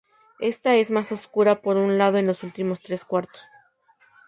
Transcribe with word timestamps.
Ésta 0.39 0.73
es 0.77 0.89
más 0.89 1.11
oscura 1.11 1.61
por 1.61 1.77
un 1.77 1.99
lado 1.99 2.17
en 2.17 2.25
los 2.25 2.41
últimos 2.41 2.81
tres 2.81 3.05
cuartos. 3.05 3.43